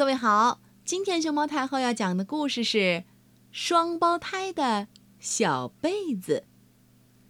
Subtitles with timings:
[0.00, 2.78] 各位好，今天熊猫太后要讲的故事是
[3.52, 4.88] 《双胞胎的
[5.18, 6.44] 小被子》，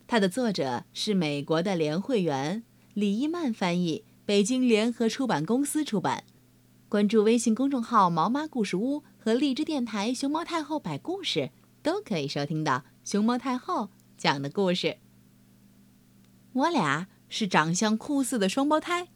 [0.06, 2.62] 它的作者是美国的连慧媛，
[2.94, 6.22] 李一曼翻译，北京联合出版公司出版。
[6.88, 11.50] 关注微信公众号“毛妈故事屋”和荔枝电台“熊猫太后摆故事”，
[11.82, 14.98] 都可以收听到熊猫太后讲的故事。
[16.52, 19.08] 我俩是长相酷似的双胞胎，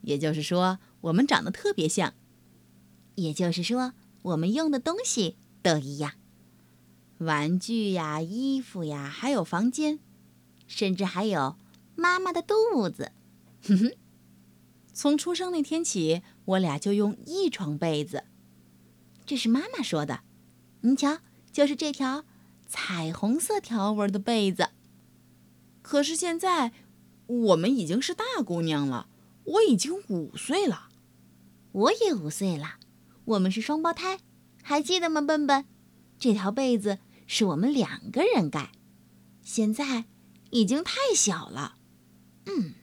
[0.00, 2.14] 也就是说，我们长得特别像。
[3.16, 3.92] 也就是说，
[4.22, 6.12] 我们用的东西都一样，
[7.18, 9.98] 玩具呀、衣服呀，还有房间，
[10.66, 11.56] 甚至还有
[11.94, 13.12] 妈妈的肚子。
[13.66, 13.92] 哼哼，
[14.92, 18.24] 从出生那天起，我俩就用一床被子。
[19.24, 20.20] 这是妈妈说的。
[20.82, 21.18] 你瞧，
[21.50, 22.24] 就是这条
[22.66, 24.68] 彩虹色条纹的被子。
[25.80, 26.72] 可是现在，
[27.26, 29.08] 我们已经是大姑娘了。
[29.44, 30.88] 我已经五岁了，
[31.72, 32.76] 我也五岁了。
[33.26, 34.18] 我们是双胞胎，
[34.62, 35.64] 还记得吗，笨笨？
[36.18, 38.72] 这条被子是我们两个人盖，
[39.42, 40.04] 现在
[40.50, 41.76] 已经太小了。
[42.46, 42.74] 嗯，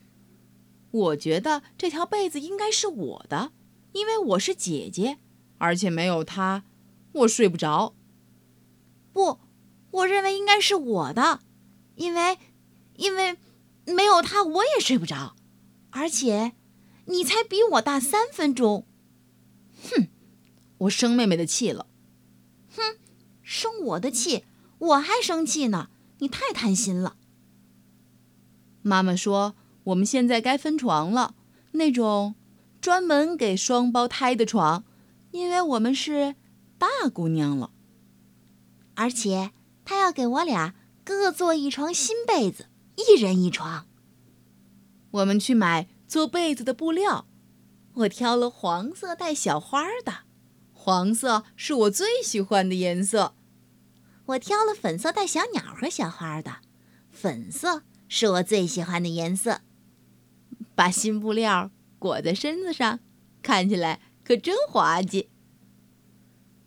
[0.90, 3.52] 我觉得这条被子应该是我的，
[3.92, 5.18] 因为我是姐姐，
[5.58, 6.64] 而且没有它，
[7.12, 7.94] 我睡不着。
[9.12, 9.38] 不，
[9.92, 11.40] 我认为应该是我的，
[11.94, 12.38] 因为，
[12.96, 13.36] 因为
[13.84, 15.36] 没有它我也睡不着，
[15.90, 16.52] 而且
[17.06, 18.86] 你才比我大三分钟。
[19.84, 20.08] 哼。
[20.82, 21.86] 我生妹妹的气了，
[22.74, 22.96] 哼，
[23.42, 24.44] 生我的气，
[24.78, 25.90] 我还生气呢！
[26.18, 27.16] 你太贪心了。
[28.82, 31.36] 妈妈说，我们现在该分床了，
[31.72, 32.34] 那种
[32.80, 34.84] 专门给双胞胎的床，
[35.30, 36.34] 因为我们是
[36.78, 37.70] 大姑娘了。
[38.94, 39.52] 而且
[39.84, 42.66] 她要给我俩各做一床新被子，
[42.96, 43.86] 一人一床。
[45.12, 47.26] 我们去买做被子的布料，
[47.94, 50.31] 我挑了黄色带小花的。
[50.84, 53.36] 黄色是我最喜欢的颜色，
[54.26, 56.56] 我挑了粉色带小鸟和小花的。
[57.08, 59.60] 粉色是我最喜欢的颜色。
[60.74, 61.70] 把新布料
[62.00, 62.98] 裹在身子上，
[63.44, 65.28] 看起来可真滑稽。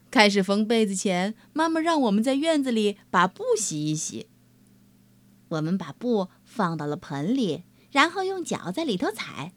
[0.10, 4.30] 开始缝被子前，妈妈让我们在院子里把布洗一洗。
[5.50, 9.52] 我们把布放到了盆里，然后用脚在里头踩，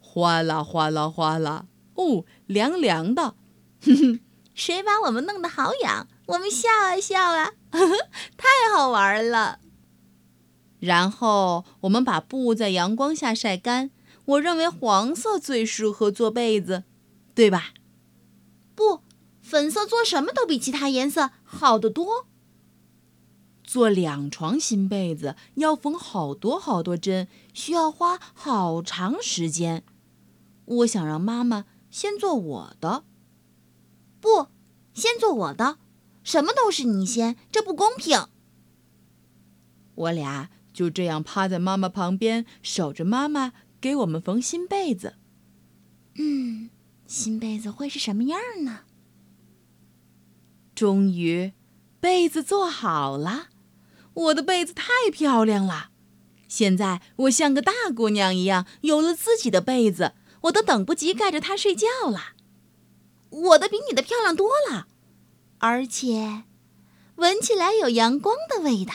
[0.00, 3.34] 哗啦哗啦哗啦，哦，凉凉的。
[3.82, 4.20] 哼哼，
[4.54, 6.06] 谁把我们弄得好痒？
[6.26, 7.52] 我们笑啊笑啊，
[8.36, 9.60] 太好玩了。
[10.80, 13.90] 然后我们把布在阳光下晒干。
[14.26, 16.84] 我认为黄色最适合做被子，
[17.34, 17.72] 对吧？
[18.74, 19.00] 不，
[19.40, 22.26] 粉色做什么都比其他颜色好得多。
[23.64, 29.82] 做两床新被子要缝好多好多针，需要花好长时间。
[30.66, 33.04] 我想让妈妈先做我的。
[34.20, 34.48] 不，
[34.94, 35.78] 先做我的，
[36.22, 38.26] 什么都是你先，这不公平。
[39.94, 45.14] 我俩就这样趴在妈妈旁边，守着妈妈给我们缝新被子。
[46.16, 46.70] 嗯，
[47.06, 48.80] 新被子会是什么样呢？
[50.74, 51.52] 终于，
[52.00, 53.48] 被子做好了。
[54.14, 55.90] 我的被子太漂亮了，
[56.48, 62.34] 现在我像个大姑娘一样，有了自己的被子，我都等不及盖着它睡觉了。
[63.38, 64.88] 我的比你的漂亮多了，
[65.58, 66.44] 而且
[67.16, 68.94] 闻起来有阳光的味道。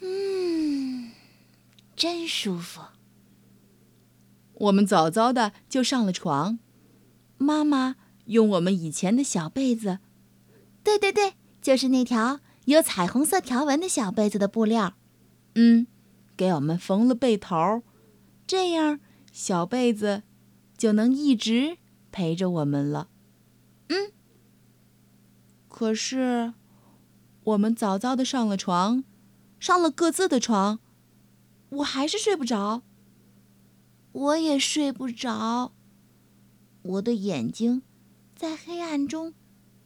[0.00, 1.12] 嗯，
[1.94, 2.80] 真舒服。
[4.54, 6.58] 我们早早的就上了床，
[7.38, 7.96] 妈妈
[8.26, 10.00] 用我们以前的小被子，
[10.82, 14.94] 对对对，就是那条有彩虹色条纹的小被子的布料，
[15.54, 15.86] 嗯，
[16.36, 17.82] 给我们缝了被头，
[18.46, 19.00] 这样
[19.32, 20.24] 小被子
[20.76, 21.78] 就能一直。
[22.12, 23.08] 陪着我们了，
[23.88, 24.12] 嗯。
[25.68, 26.54] 可是，
[27.44, 29.04] 我们早早的上了床，
[29.58, 30.80] 上了各自的床，
[31.70, 32.82] 我还是睡不着。
[34.12, 35.72] 我也睡不着。
[36.82, 37.82] 我的眼睛
[38.34, 39.34] 在黑暗中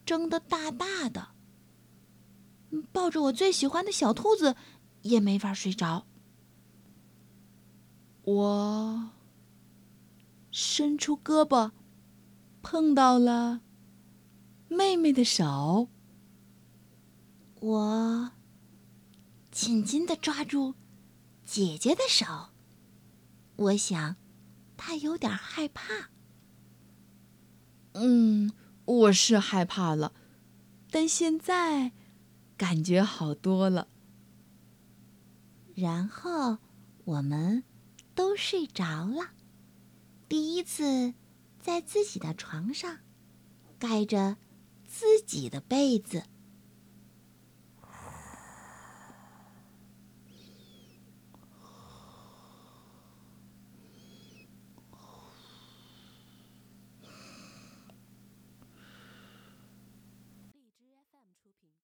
[0.06, 1.28] 睁得大大的。
[2.90, 4.56] 抱着我最喜欢的小兔子，
[5.02, 6.06] 也没法睡着。
[8.22, 9.10] 我
[10.50, 11.70] 伸出胳膊。
[12.64, 13.60] 碰到了
[14.68, 15.90] 妹妹的手，
[17.60, 18.30] 我
[19.52, 20.74] 紧紧的抓住
[21.44, 22.24] 姐姐的手。
[23.56, 24.16] 我想，
[24.78, 26.08] 她有点害怕。
[27.92, 28.50] 嗯，
[28.86, 30.14] 我是害怕了，
[30.90, 31.92] 但现在
[32.56, 33.88] 感觉好多了。
[35.74, 36.56] 然后
[37.04, 37.62] 我们
[38.14, 39.32] 都睡着了。
[40.26, 41.12] 第一次。
[41.64, 42.98] 在自己的床上，
[43.78, 44.36] 盖着
[44.86, 46.22] 自己的被子。